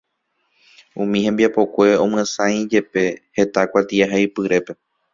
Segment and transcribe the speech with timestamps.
[1.01, 3.01] Umi hembiapokue oñemyasãijepe
[3.35, 4.71] heta kuatiahaipyrépe.